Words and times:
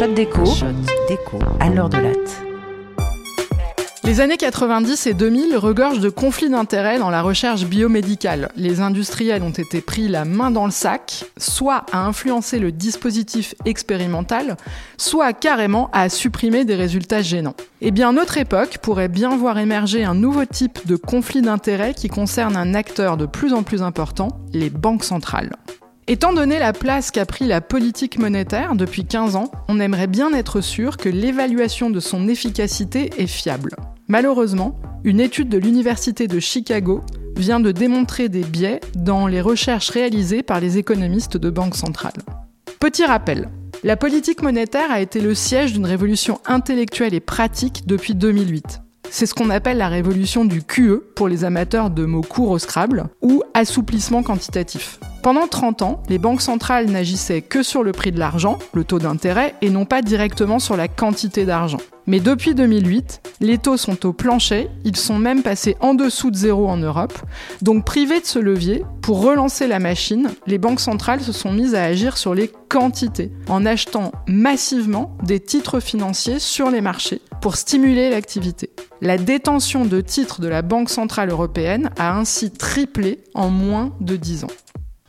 Shot 0.00 0.14
déco. 0.14 0.46
Shot 0.46 0.66
déco. 1.10 1.38
À 1.60 1.68
l'heure 1.68 1.90
de 1.90 1.98
latte. 1.98 2.42
Les 4.02 4.22
années 4.22 4.38
90 4.38 5.06
et 5.06 5.12
2000 5.12 5.58
regorgent 5.58 6.00
de 6.00 6.08
conflits 6.08 6.48
d'intérêts 6.48 6.98
dans 6.98 7.10
la 7.10 7.20
recherche 7.20 7.66
biomédicale. 7.66 8.50
Les 8.56 8.80
industriels 8.80 9.42
ont 9.42 9.50
été 9.50 9.82
pris 9.82 10.08
la 10.08 10.24
main 10.24 10.50
dans 10.50 10.64
le 10.64 10.70
sac, 10.70 11.26
soit 11.36 11.84
à 11.92 11.98
influencer 12.06 12.58
le 12.58 12.72
dispositif 12.72 13.54
expérimental, 13.66 14.56
soit 14.96 15.34
carrément 15.34 15.90
à 15.92 16.08
supprimer 16.08 16.64
des 16.64 16.76
résultats 16.76 17.20
gênants. 17.20 17.56
Eh 17.82 17.90
bien, 17.90 18.14
notre 18.14 18.38
époque 18.38 18.78
pourrait 18.78 19.08
bien 19.08 19.36
voir 19.36 19.58
émerger 19.58 20.04
un 20.04 20.14
nouveau 20.14 20.46
type 20.46 20.86
de 20.86 20.96
conflit 20.96 21.42
d'intérêts 21.42 21.92
qui 21.92 22.08
concerne 22.08 22.56
un 22.56 22.72
acteur 22.72 23.18
de 23.18 23.26
plus 23.26 23.52
en 23.52 23.64
plus 23.64 23.82
important, 23.82 24.28
les 24.54 24.70
banques 24.70 25.04
centrales. 25.04 25.58
Étant 26.10 26.32
donné 26.32 26.58
la 26.58 26.72
place 26.72 27.12
qu'a 27.12 27.24
pris 27.24 27.46
la 27.46 27.60
politique 27.60 28.18
monétaire 28.18 28.74
depuis 28.74 29.04
15 29.04 29.36
ans, 29.36 29.48
on 29.68 29.78
aimerait 29.78 30.08
bien 30.08 30.32
être 30.32 30.60
sûr 30.60 30.96
que 30.96 31.08
l'évaluation 31.08 31.88
de 31.88 32.00
son 32.00 32.26
efficacité 32.26 33.10
est 33.18 33.28
fiable. 33.28 33.76
Malheureusement, 34.08 34.76
une 35.04 35.20
étude 35.20 35.48
de 35.48 35.56
l'Université 35.56 36.26
de 36.26 36.40
Chicago 36.40 37.02
vient 37.36 37.60
de 37.60 37.70
démontrer 37.70 38.28
des 38.28 38.42
biais 38.42 38.80
dans 38.96 39.28
les 39.28 39.40
recherches 39.40 39.90
réalisées 39.90 40.42
par 40.42 40.58
les 40.58 40.78
économistes 40.78 41.36
de 41.36 41.48
banque 41.48 41.76
centrale. 41.76 42.18
Petit 42.80 43.04
rappel, 43.04 43.48
la 43.84 43.96
politique 43.96 44.42
monétaire 44.42 44.90
a 44.90 45.00
été 45.00 45.20
le 45.20 45.36
siège 45.36 45.74
d'une 45.74 45.86
révolution 45.86 46.40
intellectuelle 46.44 47.14
et 47.14 47.20
pratique 47.20 47.86
depuis 47.86 48.16
2008. 48.16 48.80
C'est 49.12 49.26
ce 49.26 49.34
qu'on 49.34 49.50
appelle 49.50 49.78
la 49.78 49.88
révolution 49.88 50.44
du 50.44 50.62
QE 50.62 51.02
pour 51.16 51.28
les 51.28 51.44
amateurs 51.44 51.90
de 51.90 52.04
mots 52.04 52.22
courts 52.22 52.50
au 52.50 52.58
Scrabble 52.58 53.06
ou 53.22 53.42
assouplissement 53.54 54.22
quantitatif. 54.22 55.00
Pendant 55.22 55.48
30 55.48 55.82
ans, 55.82 56.02
les 56.08 56.18
banques 56.18 56.40
centrales 56.40 56.86
n'agissaient 56.86 57.42
que 57.42 57.62
sur 57.62 57.82
le 57.82 57.92
prix 57.92 58.12
de 58.12 58.18
l'argent, 58.18 58.58
le 58.72 58.84
taux 58.84 59.00
d'intérêt, 59.00 59.54
et 59.62 59.68
non 59.68 59.84
pas 59.84 60.00
directement 60.00 60.60
sur 60.60 60.76
la 60.76 60.88
quantité 60.88 61.44
d'argent. 61.44 61.80
Mais 62.10 62.18
depuis 62.18 62.56
2008, 62.56 63.20
les 63.38 63.58
taux 63.58 63.76
sont 63.76 64.04
au 64.04 64.12
plancher, 64.12 64.66
ils 64.84 64.96
sont 64.96 65.20
même 65.20 65.44
passés 65.44 65.76
en 65.78 65.94
dessous 65.94 66.32
de 66.32 66.36
zéro 66.36 66.68
en 66.68 66.76
Europe. 66.76 67.16
Donc 67.62 67.84
privés 67.84 68.18
de 68.18 68.26
ce 68.26 68.40
levier, 68.40 68.82
pour 69.00 69.22
relancer 69.22 69.68
la 69.68 69.78
machine, 69.78 70.28
les 70.48 70.58
banques 70.58 70.80
centrales 70.80 71.20
se 71.20 71.30
sont 71.30 71.52
mises 71.52 71.76
à 71.76 71.84
agir 71.84 72.16
sur 72.16 72.34
les 72.34 72.50
quantités, 72.68 73.30
en 73.48 73.64
achetant 73.64 74.10
massivement 74.26 75.16
des 75.22 75.38
titres 75.38 75.78
financiers 75.78 76.40
sur 76.40 76.68
les 76.72 76.80
marchés 76.80 77.22
pour 77.40 77.54
stimuler 77.54 78.10
l'activité. 78.10 78.70
La 79.00 79.16
détention 79.16 79.84
de 79.84 80.00
titres 80.00 80.40
de 80.40 80.48
la 80.48 80.62
Banque 80.62 80.90
centrale 80.90 81.30
européenne 81.30 81.90
a 81.96 82.18
ainsi 82.18 82.50
triplé 82.50 83.20
en 83.34 83.50
moins 83.50 83.92
de 84.00 84.16
10 84.16 84.42
ans. 84.42 84.54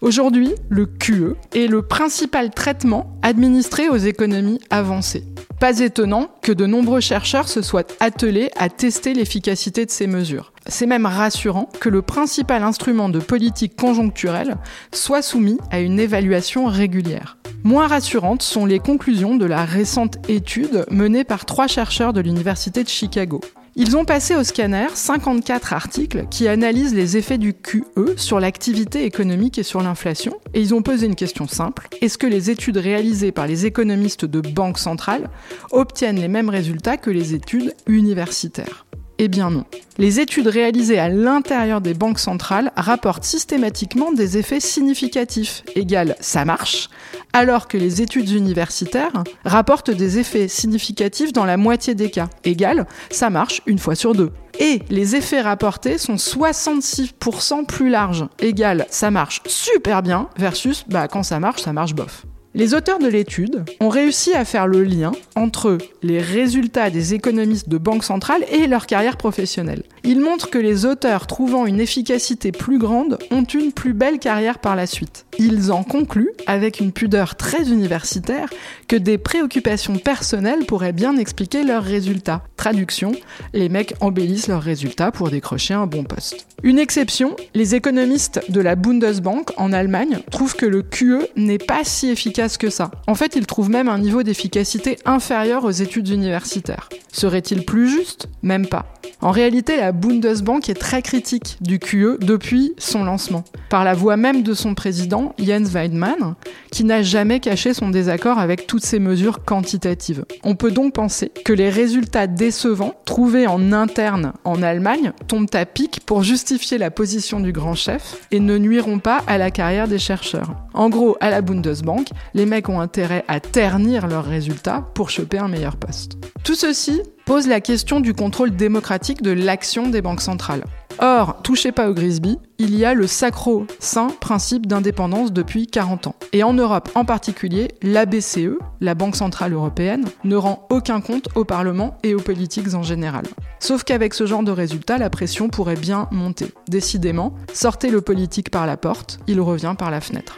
Aujourd'hui, 0.01 0.53
le 0.69 0.85
QE 0.87 1.35
est 1.55 1.65
le 1.65 1.81
principal 1.81 2.51
traitement 2.51 3.17
administré 3.23 3.89
aux 3.89 3.97
économies 3.97 4.59
avancées. 4.69 5.23
Pas 5.61 5.79
étonnant 5.79 6.31
que 6.41 6.51
de 6.51 6.65
nombreux 6.65 7.01
chercheurs 7.01 7.47
se 7.47 7.61
soient 7.61 7.85
attelés 7.99 8.49
à 8.57 8.67
tester 8.67 9.13
l'efficacité 9.13 9.85
de 9.85 9.91
ces 9.91 10.07
mesures. 10.07 10.53
C'est 10.65 10.87
même 10.87 11.05
rassurant 11.05 11.69
que 11.79 11.87
le 11.87 12.01
principal 12.01 12.63
instrument 12.63 13.09
de 13.09 13.19
politique 13.19 13.75
conjoncturelle 13.75 14.57
soit 14.91 15.21
soumis 15.21 15.59
à 15.69 15.79
une 15.79 15.99
évaluation 15.99 16.65
régulière. 16.65 17.37
Moins 17.63 17.85
rassurantes 17.85 18.41
sont 18.41 18.65
les 18.65 18.79
conclusions 18.79 19.35
de 19.35 19.45
la 19.45 19.63
récente 19.63 20.17
étude 20.27 20.83
menée 20.89 21.23
par 21.23 21.45
trois 21.45 21.67
chercheurs 21.67 22.11
de 22.11 22.21
l'Université 22.21 22.83
de 22.83 22.89
Chicago. 22.89 23.39
Ils 23.83 23.97
ont 23.97 24.05
passé 24.05 24.35
au 24.35 24.43
scanner 24.43 24.89
54 24.93 25.73
articles 25.73 26.27
qui 26.29 26.47
analysent 26.47 26.93
les 26.93 27.17
effets 27.17 27.39
du 27.39 27.55
QE 27.55 28.15
sur 28.15 28.39
l'activité 28.39 29.05
économique 29.05 29.57
et 29.57 29.63
sur 29.63 29.81
l'inflation, 29.81 30.39
et 30.53 30.61
ils 30.61 30.75
ont 30.75 30.83
posé 30.83 31.07
une 31.07 31.15
question 31.15 31.47
simple. 31.47 31.87
Est-ce 31.99 32.19
que 32.19 32.27
les 32.27 32.51
études 32.51 32.77
réalisées 32.77 33.31
par 33.31 33.47
les 33.47 33.65
économistes 33.65 34.25
de 34.25 34.39
banques 34.39 34.77
centrales 34.77 35.31
obtiennent 35.71 36.19
les 36.19 36.27
mêmes 36.27 36.49
résultats 36.49 36.97
que 36.97 37.09
les 37.09 37.33
études 37.33 37.73
universitaires? 37.87 38.85
Eh 39.23 39.27
bien 39.27 39.51
non. 39.51 39.65
Les 39.99 40.19
études 40.19 40.47
réalisées 40.47 40.97
à 40.97 41.07
l'intérieur 41.07 41.79
des 41.79 41.93
banques 41.93 42.17
centrales 42.17 42.71
rapportent 42.75 43.23
systématiquement 43.23 44.11
des 44.11 44.39
effets 44.39 44.59
significatifs, 44.59 45.61
égal 45.75 46.15
ça 46.19 46.43
marche, 46.43 46.89
alors 47.31 47.67
que 47.67 47.77
les 47.77 48.01
études 48.01 48.31
universitaires 48.31 49.23
rapportent 49.45 49.91
des 49.91 50.17
effets 50.17 50.47
significatifs 50.47 51.33
dans 51.33 51.45
la 51.45 51.57
moitié 51.57 51.93
des 51.93 52.09
cas, 52.09 52.29
égal 52.43 52.87
ça 53.11 53.29
marche 53.29 53.61
une 53.67 53.77
fois 53.77 53.93
sur 53.93 54.15
deux. 54.15 54.31
Et 54.57 54.81
les 54.89 55.15
effets 55.15 55.41
rapportés 55.41 55.99
sont 55.99 56.15
66% 56.15 57.67
plus 57.67 57.89
larges, 57.89 58.25
égal 58.39 58.87
ça 58.89 59.11
marche 59.11 59.43
super 59.45 60.01
bien, 60.01 60.29
versus 60.35 60.83
bah 60.89 61.07
quand 61.07 61.21
ça 61.21 61.39
marche, 61.39 61.61
ça 61.61 61.73
marche 61.73 61.93
bof. 61.93 62.25
Les 62.53 62.73
auteurs 62.73 62.99
de 62.99 63.07
l'étude 63.07 63.63
ont 63.79 63.87
réussi 63.87 64.33
à 64.33 64.43
faire 64.43 64.67
le 64.67 64.83
lien 64.83 65.13
entre 65.37 65.77
les 66.03 66.19
résultats 66.19 66.89
des 66.89 67.13
économistes 67.13 67.69
de 67.69 67.77
banque 67.77 68.03
centrale 68.03 68.43
et 68.51 68.67
leur 68.67 68.87
carrière 68.87 69.15
professionnelle. 69.15 69.83
Ils 70.03 70.19
montrent 70.19 70.49
que 70.49 70.57
les 70.57 70.85
auteurs 70.85 71.27
trouvant 71.27 71.67
une 71.67 71.79
efficacité 71.79 72.51
plus 72.51 72.79
grande 72.79 73.19
ont 73.29 73.43
une 73.43 73.71
plus 73.71 73.93
belle 73.93 74.17
carrière 74.17 74.57
par 74.57 74.75
la 74.75 74.87
suite. 74.87 75.25
Ils 75.37 75.71
en 75.71 75.83
concluent, 75.83 76.31
avec 76.47 76.79
une 76.79 76.91
pudeur 76.91 77.35
très 77.35 77.69
universitaire, 77.69 78.49
que 78.87 78.95
des 78.95 79.19
préoccupations 79.19 79.97
personnelles 79.97 80.65
pourraient 80.65 80.91
bien 80.91 81.17
expliquer 81.17 81.63
leurs 81.63 81.83
résultats. 81.83 82.43
Traduction, 82.57 83.11
les 83.53 83.69
mecs 83.69 83.93
embellissent 84.01 84.47
leurs 84.47 84.63
résultats 84.63 85.11
pour 85.11 85.29
décrocher 85.29 85.75
un 85.75 85.85
bon 85.85 86.03
poste. 86.03 86.47
Une 86.63 86.79
exception, 86.79 87.35
les 87.53 87.75
économistes 87.75 88.41
de 88.49 88.61
la 88.61 88.75
Bundesbank 88.75 89.51
en 89.57 89.71
Allemagne 89.71 90.19
trouvent 90.31 90.55
que 90.55 90.65
le 90.65 90.81
QE 90.81 91.27
n'est 91.35 91.57
pas 91.59 91.83
si 91.83 92.09
efficace 92.09 92.57
que 92.57 92.69
ça. 92.69 92.89
En 93.07 93.15
fait, 93.15 93.35
il 93.35 93.45
trouve 93.45 93.69
même 93.69 93.87
un 93.87 93.99
niveau 93.99 94.23
d'efficacité 94.23 94.97
inférieur 95.05 95.63
aux 95.63 95.71
études 95.71 96.09
universitaires. 96.09 96.89
Serait-il 97.11 97.65
plus 97.65 97.87
juste? 97.87 98.27
Même 98.41 98.67
pas. 98.67 98.85
En 99.23 99.29
réalité, 99.29 99.77
la 99.77 99.91
Bundesbank 99.91 100.67
est 100.67 100.73
très 100.73 101.03
critique 101.03 101.57
du 101.61 101.77
QE 101.77 102.17
depuis 102.19 102.73
son 102.79 103.03
lancement, 103.03 103.43
par 103.69 103.83
la 103.83 103.93
voix 103.93 104.17
même 104.17 104.41
de 104.41 104.55
son 104.55 104.73
président, 104.73 105.35
Jens 105.37 105.69
Weidmann, 105.71 106.33
qui 106.71 106.83
n'a 106.83 107.03
jamais 107.03 107.39
caché 107.39 107.75
son 107.75 107.89
désaccord 107.89 108.39
avec 108.39 108.65
toutes 108.65 108.83
ces 108.83 108.97
mesures 108.97 109.45
quantitatives. 109.45 110.25
On 110.43 110.55
peut 110.55 110.71
donc 110.71 110.93
penser 110.93 111.31
que 111.45 111.53
les 111.53 111.69
résultats 111.69 112.25
décevants 112.25 112.95
trouvés 113.05 113.45
en 113.45 113.71
interne 113.73 114.33
en 114.43 114.63
Allemagne 114.63 115.11
tombent 115.27 115.53
à 115.53 115.67
pic 115.67 115.99
pour 116.03 116.23
justifier 116.23 116.79
la 116.79 116.89
position 116.89 117.39
du 117.39 117.51
grand 117.51 117.75
chef 117.75 118.27
et 118.31 118.39
ne 118.39 118.57
nuiront 118.57 118.97
pas 118.97 119.21
à 119.27 119.37
la 119.37 119.51
carrière 119.51 119.87
des 119.87 119.99
chercheurs. 119.99 120.55
En 120.73 120.89
gros, 120.89 121.15
à 121.19 121.29
la 121.29 121.41
Bundesbank, 121.41 122.07
les 122.33 122.47
mecs 122.47 122.69
ont 122.69 122.81
intérêt 122.81 123.23
à 123.27 123.39
ternir 123.39 124.07
leurs 124.07 124.25
résultats 124.25 124.83
pour 124.95 125.11
choper 125.11 125.37
un 125.37 125.47
meilleur 125.47 125.75
poste. 125.75 126.17
Tout 126.43 126.55
ceci 126.55 127.01
pose 127.25 127.47
la 127.47 127.61
question 127.61 127.99
du 127.99 128.13
contrôle 128.13 128.51
démocratique 128.55 129.21
de 129.21 129.31
l'action 129.31 129.89
des 129.89 130.01
banques 130.01 130.21
centrales. 130.21 130.63
Or, 130.99 131.41
touchez 131.41 131.71
pas 131.71 131.89
au 131.89 131.93
Grisby, 131.93 132.37
il 132.59 132.75
y 132.75 132.85
a 132.85 132.93
le 132.93 133.07
sacro-saint 133.07 134.09
principe 134.19 134.67
d'indépendance 134.67 135.33
depuis 135.33 135.65
40 135.67 136.07
ans. 136.07 136.15
Et 136.33 136.43
en 136.43 136.53
Europe 136.53 136.89
en 136.95 137.05
particulier, 137.05 137.69
la 137.81 138.05
BCE, 138.05 138.59
la 138.81 138.93
Banque 138.93 139.15
Centrale 139.15 139.53
Européenne, 139.53 140.05
ne 140.23 140.35
rend 140.35 140.67
aucun 140.69 141.01
compte 141.01 141.29
au 141.35 141.45
Parlement 141.45 141.97
et 142.03 142.13
aux 142.13 142.19
politiques 142.19 142.73
en 142.73 142.83
général. 142.83 143.23
Sauf 143.59 143.83
qu'avec 143.83 144.13
ce 144.13 144.25
genre 144.25 144.43
de 144.43 144.51
résultat, 144.51 144.97
la 144.97 145.09
pression 145.09 145.49
pourrait 145.49 145.75
bien 145.75 146.07
monter. 146.11 146.51
Décidément, 146.67 147.33
sortez 147.53 147.89
le 147.89 148.01
politique 148.01 148.51
par 148.51 148.67
la 148.67 148.77
porte, 148.77 149.19
il 149.27 149.41
revient 149.41 149.75
par 149.77 149.91
la 149.91 150.01
fenêtre. 150.01 150.37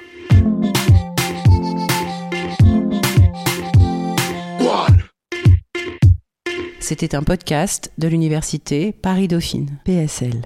C'était 6.94 7.16
un 7.16 7.24
podcast 7.24 7.92
de 7.98 8.08
l'université 8.08 8.92
Paris-Dauphine, 8.92 9.80
PSL. 9.84 10.44